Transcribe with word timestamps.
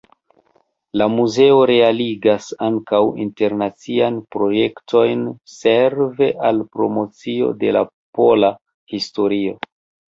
La 1.01 1.07
muzeo 1.15 1.57
realigas 1.71 2.47
ankaŭ 2.69 3.03
internaciajn 3.27 4.19
projektojn, 4.37 5.23
serve 5.61 6.33
al 6.51 6.67
promocio 6.79 7.55
de 7.65 7.79
la 7.81 7.89
pola 8.21 8.55
historio. 8.97 9.59